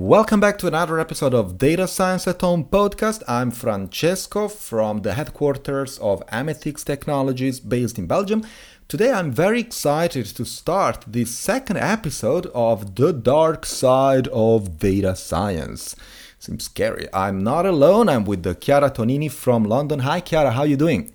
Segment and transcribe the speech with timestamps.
[0.00, 3.22] Welcome back to another episode of Data Science at Home podcast.
[3.28, 8.42] I'm Francesco from the headquarters of Amethix Technologies based in Belgium.
[8.88, 15.14] Today I'm very excited to start the second episode of The Dark Side of Data
[15.14, 15.94] Science.
[16.38, 17.06] Seems scary.
[17.12, 18.08] I'm not alone.
[18.08, 19.98] I'm with the Chiara Tonini from London.
[19.98, 21.12] Hi Chiara, how are you doing?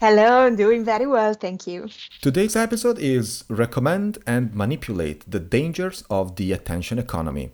[0.00, 1.90] Hello, I'm doing very well, thank you.
[2.22, 7.50] Today's episode is Recommend and Manipulate the Dangers of the Attention Economy.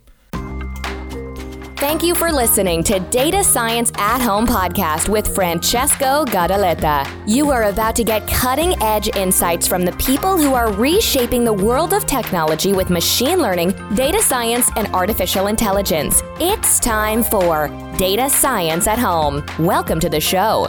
[1.78, 7.06] Thank you for listening to Data Science at Home podcast with Francesco Gadaletta.
[7.24, 11.52] You are about to get cutting edge insights from the people who are reshaping the
[11.52, 16.20] world of technology with machine learning, data science, and artificial intelligence.
[16.40, 19.44] It's time for Data Science at Home.
[19.60, 20.68] Welcome to the show.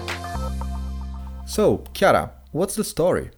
[1.48, 3.32] So, Chiara, what's the story?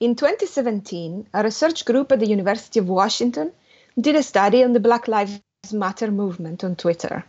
[0.00, 3.52] In 2017, a research group at the University of Washington
[4.00, 5.40] did a study on the Black Lives
[5.72, 7.24] Matter movement on Twitter.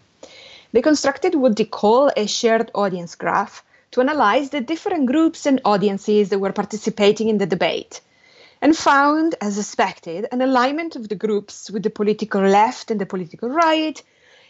[0.72, 5.62] They constructed what they call a shared audience graph to analyze the different groups and
[5.66, 8.02] audiences that were participating in the debate
[8.62, 13.06] and found, as expected, an alignment of the groups with the political left and the
[13.06, 14.02] political right,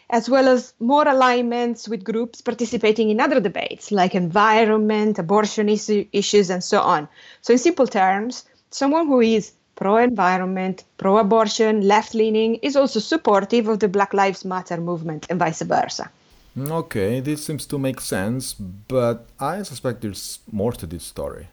[0.10, 6.06] as well as more alignments with groups participating in other debates like environment, abortion issue,
[6.12, 7.08] issues, and so on.
[7.42, 13.00] So, in simple terms, someone who is pro environment, pro abortion, left leaning is also
[13.00, 16.12] supportive of the Black Lives Matter movement and vice versa.
[16.58, 21.48] Okay, this seems to make sense, but I suspect there's more to this story.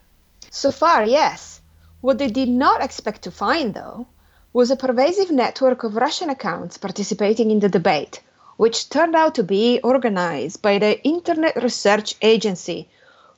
[0.51, 1.61] So far, yes.
[2.01, 4.07] What they did not expect to find, though,
[4.53, 8.21] was a pervasive network of Russian accounts participating in the debate
[8.57, 12.89] which turned out to be organized by the Internet Research Agency,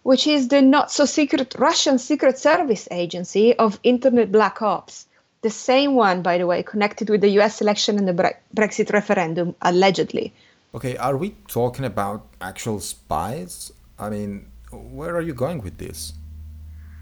[0.09, 5.07] which is the not so secret Russian Secret Service agency of Internet Black Ops.
[5.43, 8.91] The same one, by the way, connected with the US election and the Bre- Brexit
[8.91, 10.33] referendum, allegedly.
[10.75, 13.71] Okay, are we talking about actual spies?
[13.99, 16.15] I mean, where are you going with this?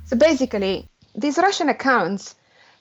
[0.06, 2.34] So basically, these Russian accounts,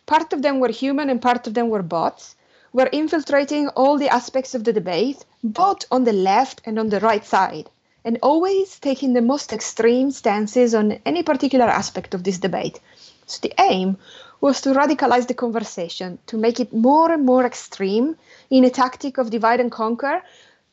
[0.07, 2.35] part of them were human and part of them were bots
[2.73, 6.99] were infiltrating all the aspects of the debate, both on the left and on the
[6.99, 7.69] right side,
[8.05, 12.79] and always taking the most extreme stances on any particular aspect of this debate.
[13.25, 13.97] So the aim
[14.39, 18.15] was to radicalize the conversation, to make it more and more extreme
[18.51, 20.21] in a tactic of divide and conquer,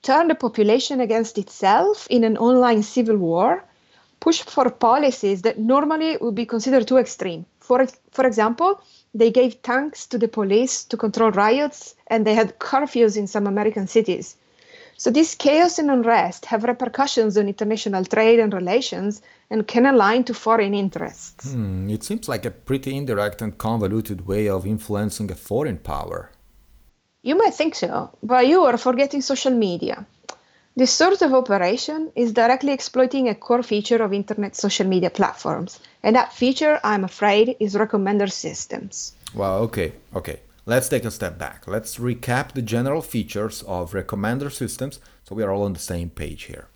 [0.03, 3.65] turn the population against itself in an online civil war,
[4.21, 7.47] push for policies that normally would be considered too extreme.
[7.61, 8.81] For, for example,
[9.15, 13.47] they gave tanks to the police to control riots, and they had curfews in some
[13.47, 14.37] American cities.
[14.97, 20.25] So this chaos and unrest have repercussions on international trade and relations and can align
[20.25, 21.53] to foreign interests.
[21.53, 26.31] Hmm, it seems like a pretty indirect and convoluted way of influencing a foreign power.
[27.23, 30.07] You might think so, but you are forgetting social media.
[30.75, 35.79] This sort of operation is directly exploiting a core feature of internet social media platforms,
[36.03, 39.13] and that feature, I'm afraid, is recommender systems.
[39.35, 40.41] Well, okay, okay.
[40.65, 41.67] Let's take a step back.
[41.67, 46.11] Let's recap the general features of recommender systems so we are all on the same
[46.11, 46.69] page here.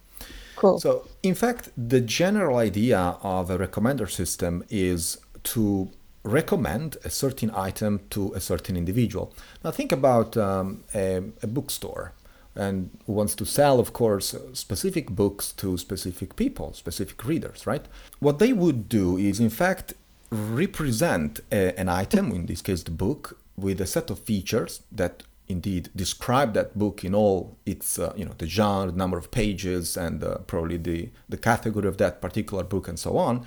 [0.57, 0.81] Cool.
[0.81, 5.91] So, in fact, the general idea of a recommender system is to
[6.25, 9.33] recommend a certain item to a certain individual.
[9.63, 12.13] Now, think about um, a, a bookstore
[12.57, 17.85] and wants to sell, of course, specific books to specific people, specific readers, right?
[18.19, 19.93] What they would do is, in fact,
[20.31, 25.23] represent a, an item, in this case, the book, with a set of features that
[25.49, 29.97] indeed describe that book in all its, uh, you know, the genre, number of pages,
[29.97, 33.47] and uh, probably the, the category of that particular book, and so on.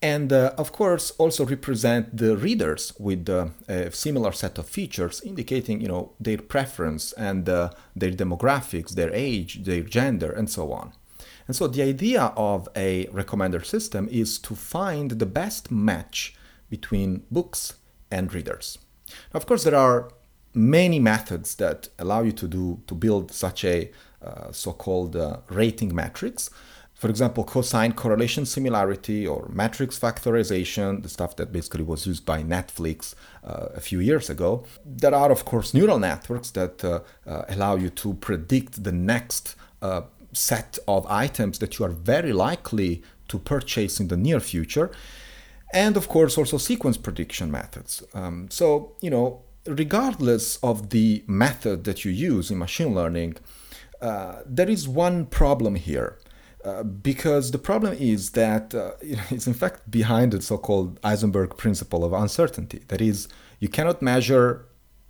[0.00, 5.20] And uh, of course also represent the readers with uh, a similar set of features
[5.22, 10.72] indicating you know their preference and uh, their demographics their age their gender and so
[10.72, 10.92] on.
[11.48, 16.36] And so the idea of a recommender system is to find the best match
[16.70, 17.74] between books
[18.08, 18.78] and readers
[19.32, 20.08] of course there are
[20.54, 23.90] many methods that allow you to do to build such a
[24.22, 26.50] uh, so-called uh, rating matrix
[26.98, 32.42] for example, cosine correlation similarity or matrix factorization, the stuff that basically was used by
[32.42, 33.14] Netflix
[33.44, 34.64] uh, a few years ago.
[34.84, 39.54] There are, of course, neural networks that uh, uh, allow you to predict the next
[39.80, 40.02] uh,
[40.32, 44.90] set of items that you are very likely to purchase in the near future.
[45.72, 48.02] And of course, also sequence prediction methods.
[48.14, 53.36] Um, so, you know, regardless of the method that you use in machine learning,
[54.00, 56.18] uh, there is one problem here
[56.64, 58.92] uh, because the problem is that uh,
[59.30, 62.82] it's in fact behind the so-called Heisenberg principle of uncertainty.
[62.88, 63.28] That is,
[63.60, 64.64] you cannot measure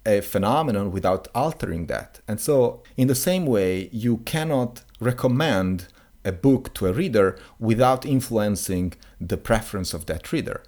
[0.07, 2.21] a phenomenon without altering that.
[2.27, 5.89] And so, in the same way, you cannot recommend
[6.29, 10.63] a book to a reader without influencing the preference of that reader.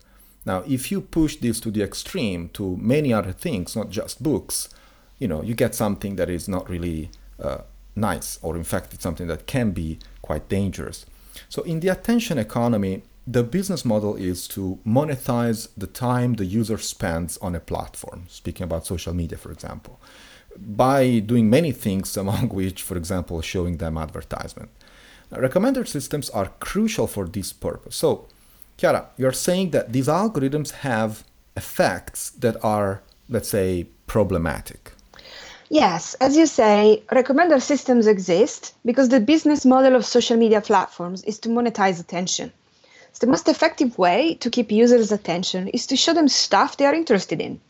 [0.45, 4.69] Now, if you push this to the extreme to many other things, not just books,
[5.19, 7.11] you know, you get something that is not really
[7.41, 7.59] uh,
[7.95, 11.07] nice, or in fact, it's something that can be quite dangerous.
[11.49, 16.79] So, in the attention economy, the business model is to monetize the time the user
[16.79, 20.01] spends on a platform, speaking about social media, for example,
[20.57, 24.71] by doing many things, among which, for example, showing them advertisement.
[25.33, 27.97] Recommender systems are crucial for this purpose.
[27.97, 28.27] So,
[28.77, 31.25] Chiara, you're saying that these algorithms have
[31.57, 34.93] effects that are, let's say, problematic.
[35.69, 41.23] Yes, as you say, recommender systems exist because the business model of social media platforms
[41.23, 42.53] is to monetize attention.
[43.13, 46.87] So the most effective way to keep users' attention is to show them stuff they
[46.87, 47.61] are interested in.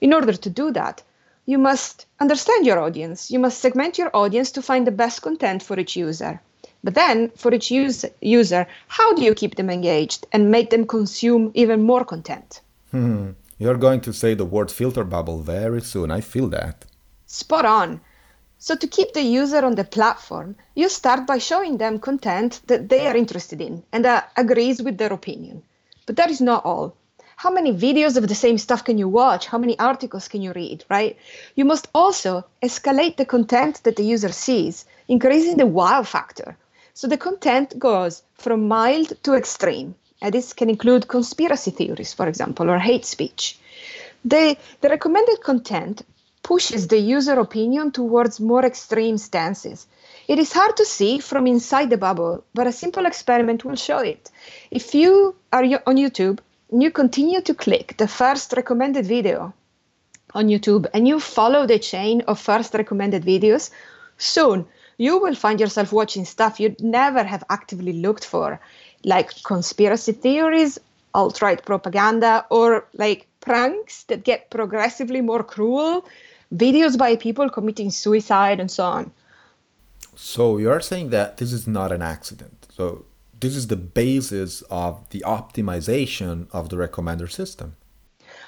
[0.00, 1.02] In order to do that,
[1.46, 3.32] you must understand your audience.
[3.32, 6.40] You must segment your audience to find the best content for each user.
[6.84, 10.86] But then, for each use, user, how do you keep them engaged and make them
[10.86, 12.60] consume even more content?
[12.90, 13.30] Hmm.
[13.58, 16.10] You're going to say the word filter bubble very soon.
[16.10, 16.84] I feel that.
[17.24, 18.02] Spot on.
[18.58, 22.90] So, to keep the user on the platform, you start by showing them content that
[22.90, 25.62] they are interested in and that agrees with their opinion.
[26.04, 26.94] But that is not all.
[27.36, 29.46] How many videos of the same stuff can you watch?
[29.46, 31.16] How many articles can you read, right?
[31.54, 36.58] You must also escalate the content that the user sees, increasing the wow factor.
[36.94, 39.96] So the content goes from mild to extreme.
[40.22, 43.58] And this can include conspiracy theories, for example, or hate speech.
[44.24, 46.02] The, the recommended content
[46.42, 49.86] pushes the user opinion towards more extreme stances.
[50.28, 53.98] It is hard to see from inside the bubble, but a simple experiment will show
[53.98, 54.30] it.
[54.70, 56.38] If you are on YouTube
[56.70, 59.52] and you continue to click the first recommended video
[60.32, 63.70] on YouTube and you follow the chain of first recommended videos,
[64.16, 64.66] soon
[64.98, 68.60] you will find yourself watching stuff you'd never have actively looked for,
[69.04, 70.78] like conspiracy theories,
[71.14, 76.06] alt right propaganda, or like pranks that get progressively more cruel,
[76.54, 79.12] videos by people committing suicide, and so on.
[80.16, 82.66] So you're saying that this is not an accident.
[82.70, 83.04] So
[83.40, 87.76] this is the basis of the optimization of the recommender system.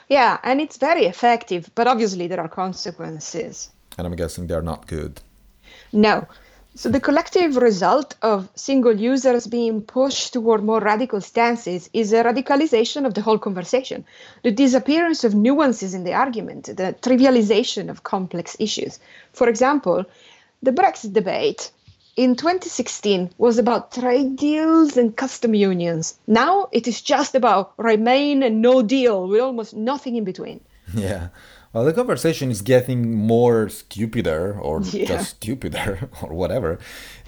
[0.09, 3.71] Yeah, and it's very effective, but obviously there are consequences.
[3.99, 5.21] And I'm guessing they're not good.
[5.97, 6.27] No.
[6.75, 12.23] So the collective result of single users being pushed toward more radical stances is a
[12.23, 14.05] radicalization of the whole conversation,
[14.43, 19.01] the disappearance of nuances in the argument, the trivialization of complex issues.
[19.33, 20.05] For example,
[20.63, 21.71] the Brexit debate
[22.15, 26.19] in 2016 was about trade deals and custom unions.
[26.27, 30.61] Now it is just about remain and no deal with almost nothing in between.
[30.95, 31.29] Yeah.
[31.73, 35.07] Well, the conversation is getting more stupider or yeah.
[35.07, 36.79] just stupider or whatever.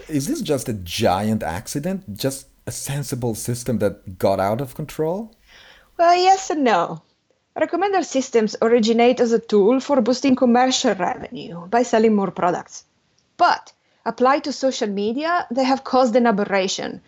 [0.07, 2.17] Is this just a giant accident?
[2.17, 5.35] Just a sensible system that got out of control?
[5.97, 7.01] Well, yes and no.
[7.57, 12.85] Recommender systems originate as a tool for boosting commercial revenue by selling more products.
[13.37, 13.73] But
[14.05, 17.01] applied to social media, they have caused an aberration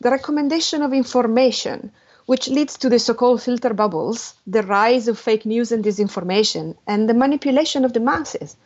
[0.00, 1.90] the recommendation of information
[2.26, 6.76] which leads to the so called filter bubbles, the rise of fake news and disinformation,
[6.86, 8.56] and the manipulation of the masses.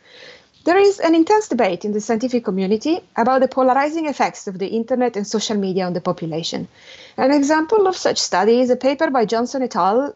[0.65, 4.67] There is an intense debate in the scientific community about the polarizing effects of the
[4.67, 6.67] internet and social media on the population.
[7.17, 10.15] An example of such study is a paper by Johnson et al.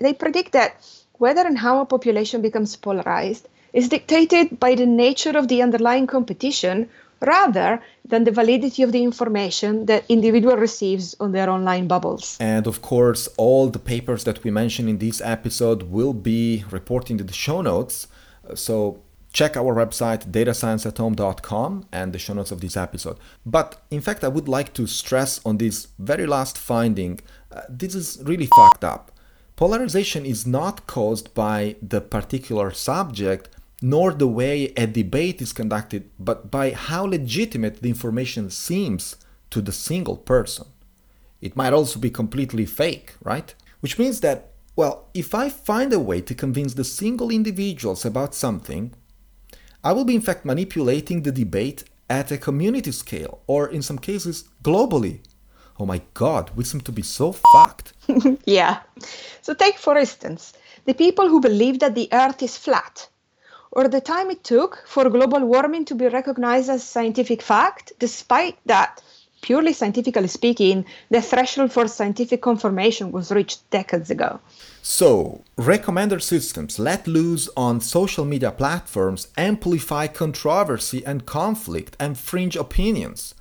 [0.00, 0.76] They predict that
[1.18, 6.06] whether and how a population becomes polarized is dictated by the nature of the underlying
[6.06, 6.88] competition
[7.20, 12.36] rather than the validity of the information that individual receives on their online bubbles.
[12.40, 17.20] And of course, all the papers that we mention in this episode will be reported
[17.20, 18.06] in the show notes.
[18.54, 19.00] So
[19.32, 23.18] check our website datascienceathome.com and the show notes of this episode.
[23.44, 27.20] But in fact, I would like to stress on this very last finding.
[27.52, 29.10] Uh, this is really fucked up.
[29.56, 33.48] Polarization is not caused by the particular subject
[33.82, 39.16] nor the way a debate is conducted, but by how legitimate the information seems
[39.50, 40.66] to the single person.
[41.40, 43.54] It might also be completely fake, right?
[43.80, 48.34] Which means that, well, if I find a way to convince the single individuals about
[48.34, 48.94] something,
[49.84, 53.98] I will be in fact manipulating the debate at a community scale, or in some
[53.98, 55.20] cases, globally.
[55.78, 57.92] Oh my god, we seem to be so fucked.
[58.46, 58.80] yeah.
[59.42, 60.54] So, take for instance
[60.86, 63.08] the people who believe that the earth is flat
[63.76, 68.56] or the time it took for global warming to be recognized as scientific fact, despite
[68.64, 69.02] that
[69.42, 74.40] purely scientifically speaking, the threshold for scientific confirmation was reached decades ago.
[74.80, 82.56] So, recommender systems let loose on social media platforms amplify controversy and conflict and fringe
[82.56, 83.34] opinions.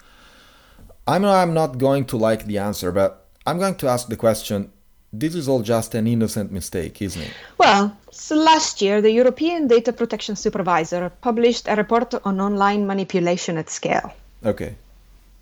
[1.08, 4.18] I know I'm not going to like the answer, but I'm going to ask the
[4.18, 4.74] question
[5.20, 7.32] this is all just an innocent mistake, isn't it?
[7.58, 13.58] Well, so last year, the European Data Protection Supervisor published a report on online manipulation
[13.58, 14.14] at scale.
[14.46, 14.76] Okay,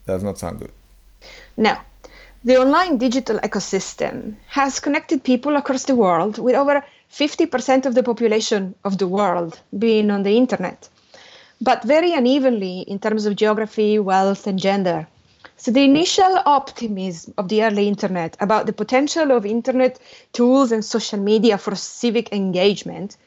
[0.06, 0.72] does not sound good.
[1.58, 1.77] No,
[2.44, 8.03] the online digital ecosystem has connected people across the world with over 50% of the
[8.03, 10.89] population of the world being on the internet,
[11.62, 15.08] but very unevenly in terms of geography, wealth, and gender.
[15.55, 20.00] So, the initial optimism of the early internet about the potential of internet
[20.33, 23.17] tools and social media for civic engagement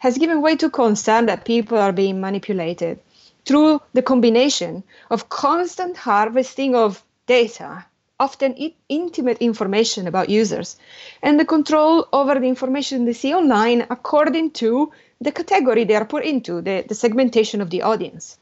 [0.00, 2.98] has given way to concern that people are being manipulated
[3.44, 7.86] through the combination of constant harvesting of data
[8.18, 8.54] often
[8.88, 10.76] intimate information about users,
[11.22, 14.90] and the control over the information they see online according to
[15.20, 18.38] the category they are put into, the, the segmentation of the audience.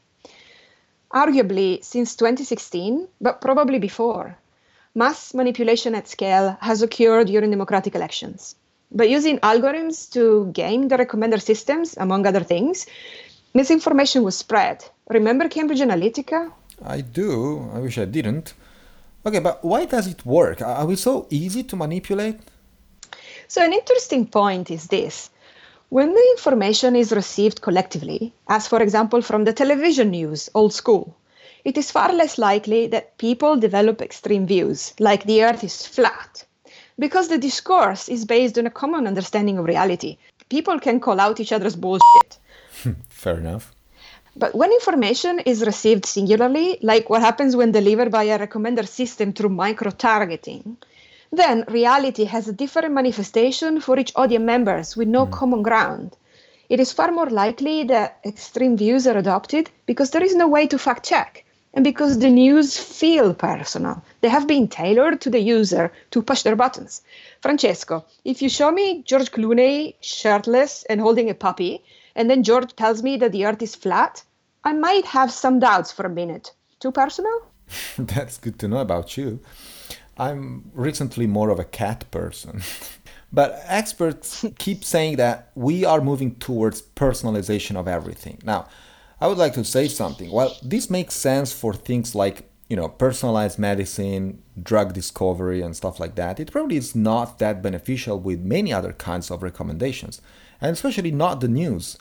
[1.15, 4.37] Arguably, since 2016, but probably before,
[4.93, 8.55] mass manipulation at scale has occurred during democratic elections.
[8.91, 12.85] By using algorithms to game the recommender systems, among other things,
[13.53, 14.83] misinformation was spread.
[15.09, 16.51] Remember Cambridge Analytica?
[16.83, 17.69] I do.
[17.73, 18.53] I wish I didn't.
[19.25, 20.61] Okay, but why does it work?
[20.61, 22.41] Are we so easy to manipulate?
[23.47, 25.29] So, an interesting point is this.
[25.89, 31.15] When the information is received collectively, as for example from the television news, old school,
[31.63, 36.45] it is far less likely that people develop extreme views, like the earth is flat,
[36.97, 40.17] because the discourse is based on a common understanding of reality.
[40.49, 42.37] People can call out each other's bullshit.
[43.09, 43.71] Fair enough.
[44.35, 49.33] But when information is received singularly, like what happens when delivered by a recommender system
[49.33, 50.77] through micro targeting,
[51.31, 55.31] then reality has a different manifestation for each audience members with no mm.
[55.31, 56.15] common ground.
[56.69, 60.67] It is far more likely that extreme views are adopted because there is no way
[60.67, 64.01] to fact check and because the news feel personal.
[64.21, 67.01] They have been tailored to the user to push their buttons.
[67.41, 71.83] Francesco, if you show me George Clooney shirtless and holding a puppy,
[72.15, 74.23] and then George tells me that the earth is flat,
[74.63, 76.53] I might have some doubts for a minute.
[76.79, 77.41] Too personal?
[77.97, 79.41] That's good to know about you.
[80.17, 82.61] I'm recently more of a cat person.
[83.33, 88.39] but experts keep saying that we are moving towards personalization of everything.
[88.43, 88.67] Now,
[89.19, 90.31] I would like to say something.
[90.31, 95.99] Well, this makes sense for things like, you know, personalized medicine, drug discovery and stuff
[95.99, 96.39] like that.
[96.39, 100.21] It probably is not that beneficial with many other kinds of recommendations,
[100.59, 101.97] and especially not the news.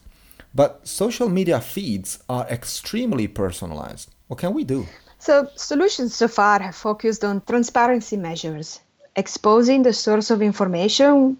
[0.55, 4.11] But social media feeds are extremely personalized.
[4.29, 4.87] What can we do?
[5.25, 8.81] So, solutions so far have focused on transparency measures,
[9.17, 11.39] exposing the source of information,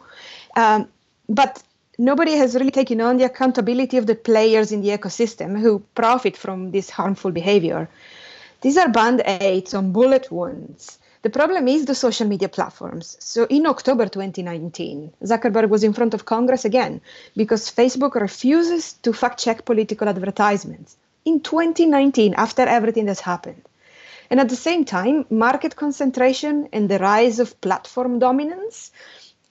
[0.57, 0.89] um,
[1.29, 1.63] but
[1.99, 6.35] nobody has really taken on the accountability of the players in the ecosystem who profit
[6.35, 7.91] from this harmful behavior.
[8.63, 13.17] These are band aids on bullet wounds the problem is the social media platforms.
[13.19, 17.01] So in October 2019, Zuckerberg was in front of Congress again
[17.35, 20.99] because Facebook refuses to fact check political advertisements.
[21.25, 23.63] In 2019, after everything that's happened.
[24.31, 28.91] And at the same time, market concentration and the rise of platform dominance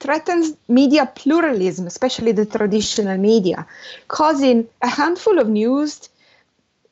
[0.00, 3.66] threatens media pluralism, especially the traditional media,
[4.08, 6.08] causing a handful of news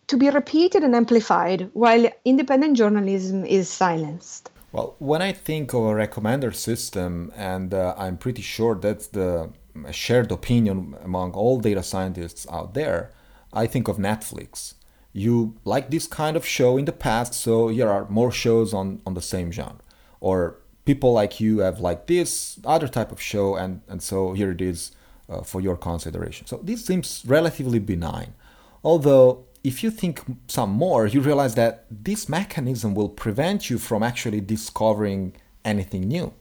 [0.07, 4.51] to be repeated and amplified while independent journalism is silenced.
[4.73, 9.51] Well, when I think of a recommender system, and uh, I'm pretty sure that's the
[9.91, 13.11] shared opinion among all data scientists out there,
[13.53, 14.75] I think of Netflix.
[15.13, 19.03] You like this kind of show in the past, so here are more shows on,
[19.07, 19.81] on the same genre.
[20.21, 24.51] Or people like you have like this other type of show, and, and so here
[24.51, 24.93] it is
[25.29, 26.47] uh, for your consideration.
[26.47, 28.35] So this seems relatively benign.
[28.83, 34.03] Although if you think some more, you realize that this mechanism will prevent you from
[34.03, 36.33] actually discovering anything new.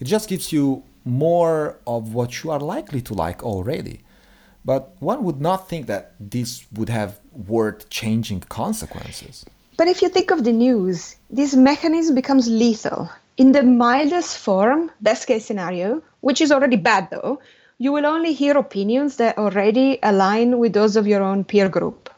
[0.00, 4.00] It just gives you more of what you are likely to like already.
[4.64, 9.44] But one would not think that this would have worth changing consequences.
[9.76, 13.10] But if you think of the news, this mechanism becomes lethal.
[13.36, 17.40] In the mildest form, best case scenario, which is already bad though,
[17.78, 22.10] you will only hear opinions that already align with those of your own peer group.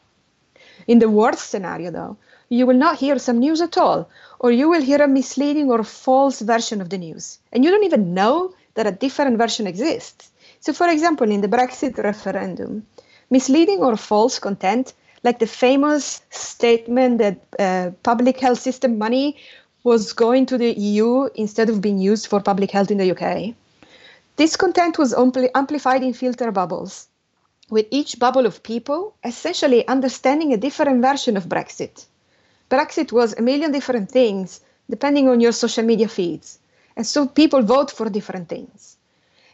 [0.86, 2.18] In the worst scenario, though,
[2.50, 5.82] you will not hear some news at all, or you will hear a misleading or
[5.82, 10.30] false version of the news, and you don't even know that a different version exists.
[10.64, 12.86] So, for example, in the Brexit referendum,
[13.28, 19.36] misleading or false content like the famous statement that uh, public health system money
[19.82, 23.54] was going to the EU instead of being used for public health in the UK.
[24.36, 27.08] This content was ampli- amplified in filter bubbles,
[27.68, 32.06] with each bubble of people essentially understanding a different version of Brexit.
[32.70, 36.58] Brexit was a million different things depending on your social media feeds.
[36.96, 38.96] And so people vote for different things.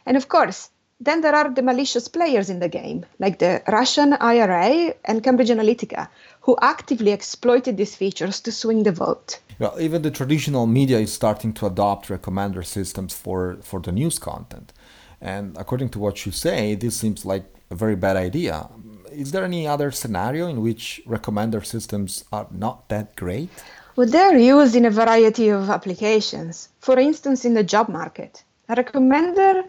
[0.05, 0.69] And of course,
[1.01, 5.49] then there are the malicious players in the game, like the Russian IRA and Cambridge
[5.49, 6.07] Analytica,
[6.41, 9.39] who actively exploited these features to swing the vote.
[9.57, 14.19] Well, even the traditional media is starting to adopt recommender systems for, for the news
[14.19, 14.73] content.
[15.19, 18.69] And according to what you say, this seems like a very bad idea.
[19.11, 23.49] Is there any other scenario in which recommender systems are not that great?
[23.95, 26.69] Well, they're used in a variety of applications.
[26.79, 29.63] For instance, in the job market, a recommender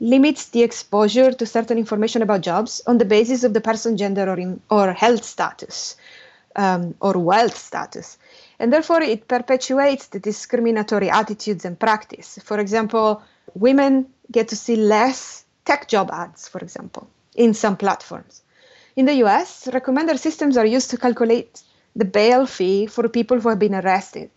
[0.00, 4.28] limits the exposure to certain information about jobs on the basis of the person's gender
[4.28, 5.96] or, in, or health status
[6.56, 8.18] um, or wealth status.
[8.58, 12.38] And therefore, it perpetuates the discriminatory attitudes and practice.
[12.44, 13.22] For example,
[13.54, 18.42] women get to see less tech job ads, for example, in some platforms.
[18.96, 21.62] In the US, recommender systems are used to calculate
[21.96, 24.30] the bail fee for people who have been arrested.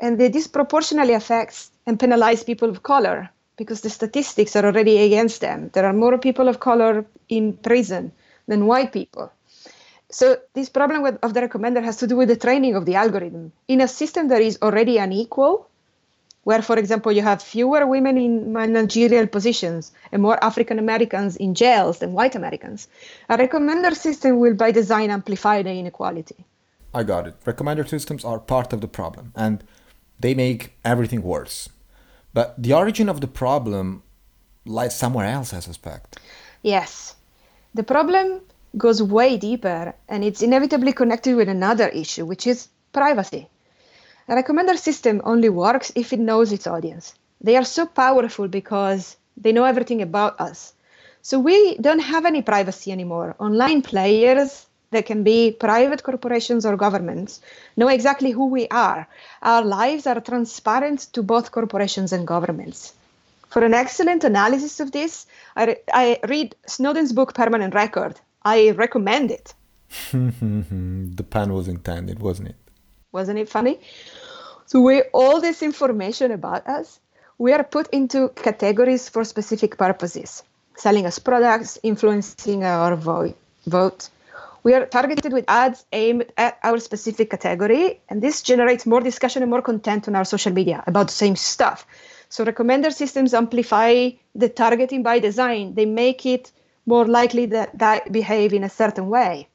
[0.00, 5.42] And they disproportionately affect and penalize people of color because the statistics are already against
[5.42, 5.68] them.
[5.74, 8.10] There are more people of color in prison
[8.48, 9.30] than white people.
[10.18, 12.94] So this problem with, of the recommender has to do with the training of the
[12.94, 13.52] algorithm.
[13.68, 15.68] In a system that is already unequal,
[16.44, 21.54] where, for example, you have fewer women in managerial positions and more African Americans in
[21.54, 22.88] jails than white Americans,
[23.28, 26.46] a recommender system will by design amplify the inequality.
[26.94, 27.34] I got it.
[27.44, 29.62] Recommender systems are part of the problem and
[30.18, 31.68] they make everything worse.
[32.32, 34.02] But the origin of the problem
[34.64, 36.18] lies somewhere else, I suspect.
[36.62, 37.16] Yes.
[37.74, 38.40] The problem
[38.76, 43.48] goes way deeper and it's inevitably connected with another issue, which is privacy.
[44.28, 47.14] A recommender system only works if it knows its audience.
[47.40, 50.72] They are so powerful because they know everything about us.
[51.22, 53.34] So we don't have any privacy anymore.
[53.38, 57.40] Online players that can be private corporations or governments,
[57.76, 59.06] know exactly who we are.
[59.42, 62.92] Our lives are transparent to both corporations and governments.
[63.48, 68.20] For an excellent analysis of this, I, re- I read Snowden's book Permanent Record.
[68.44, 69.54] I recommend it.
[70.12, 72.56] the pun was intended, wasn't it?
[73.12, 73.80] Wasn't it funny?
[74.66, 77.00] So, with all this information about us,
[77.38, 80.44] we are put into categories for specific purposes
[80.80, 83.34] selling us products, influencing our vo-
[83.66, 84.08] vote,
[84.62, 89.42] we are targeted with ads aimed at our specific category, and this generates more discussion
[89.42, 91.86] and more content on our social media about the same stuff.
[92.28, 95.74] So recommender systems amplify the targeting by design.
[95.74, 96.52] They make it
[96.86, 99.48] more likely that that behave in a certain way.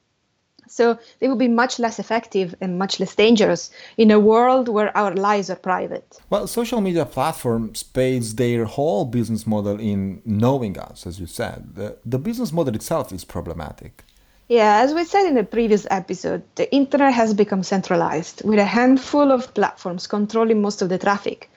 [0.68, 4.96] So they will be much less effective and much less dangerous in a world where
[4.96, 6.18] our lives are private.
[6.28, 11.76] Well, social media platforms base their whole business model in knowing us, as you said.
[11.76, 14.02] The, the business model itself is problematic.
[14.48, 18.64] Yeah, as we said in the previous episode, the internet has become centralized with a
[18.64, 21.50] handful of platforms controlling most of the traffic.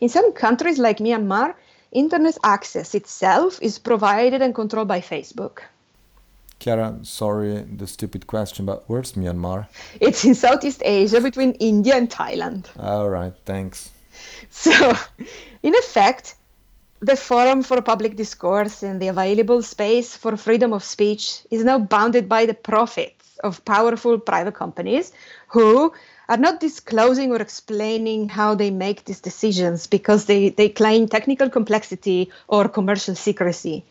[0.00, 1.54] In some countries like Myanmar,
[1.90, 5.62] internet access itself is provided and controlled by Facebook.
[6.60, 9.66] Chiara, sorry, the stupid question, but where's Myanmar?
[10.00, 12.66] It's in Southeast Asia between India and Thailand.
[12.78, 13.90] All right, thanks.
[14.50, 14.94] So,
[15.62, 16.36] in effect,
[17.00, 21.78] the forum for public discourse and the available space for freedom of speech is now
[21.78, 25.12] bounded by the profits of powerful private companies
[25.48, 25.92] who
[26.28, 31.50] are not disclosing or explaining how they make these decisions because they, they claim technical
[31.50, 33.84] complexity or commercial secrecy.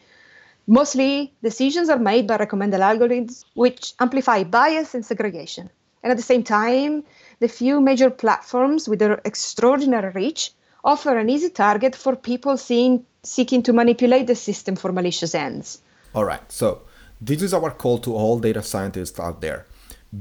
[0.68, 5.70] Mostly, decisions are made by recommended algorithms which amplify bias and segregation.
[6.02, 7.04] And at the same time,
[7.40, 10.52] the few major platforms with their extraordinary reach
[10.86, 15.82] offer an easy target for people seeing, seeking to manipulate the system for malicious ends.
[16.14, 16.84] All right, so
[17.20, 19.66] this is our call to all data scientists out there.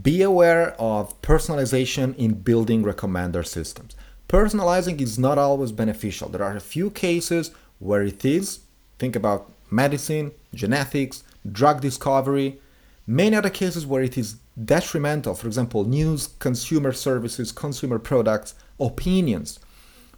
[0.03, 3.95] Be aware of personalization in building recommender systems.
[4.29, 6.29] Personalizing is not always beneficial.
[6.29, 8.61] There are a few cases where it is.
[8.99, 11.23] Think about medicine, genetics,
[11.53, 12.59] drug discovery.
[13.07, 19.61] Many other cases where it is detrimental, for example, news, consumer services, consumer products, opinions.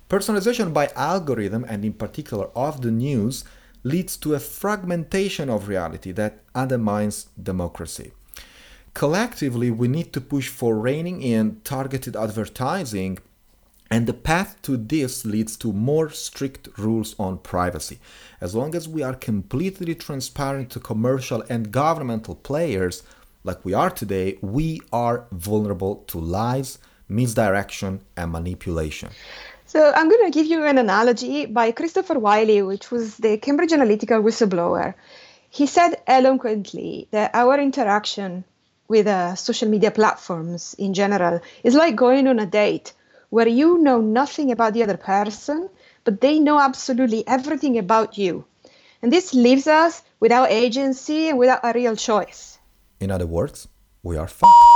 [0.09, 3.45] Personalization by algorithm, and in particular of the news,
[3.83, 8.13] leads to a fragmentation of reality that undermines democracy.
[8.95, 13.19] Collectively, we need to push for reining in targeted advertising,
[13.91, 17.99] and the path to this leads to more strict rules on privacy.
[18.41, 23.03] As long as we are completely transparent to commercial and governmental players,
[23.45, 29.11] like we are today, we are vulnerable to lies, misdirection, and manipulation.
[29.69, 33.73] So I'm going to give you an analogy by Christopher Wylie, which was the Cambridge
[33.73, 34.95] Analytica whistleblower.
[35.51, 38.45] He said eloquently that our interaction
[38.87, 42.93] with uh, social media platforms in general is like going on a date
[43.31, 45.69] where you know nothing about the other person,
[46.05, 48.45] but they know absolutely everything about you.
[49.03, 52.59] And this leaves us without agency and without a real choice.
[53.01, 53.67] In other words,
[54.05, 54.76] we are fucked.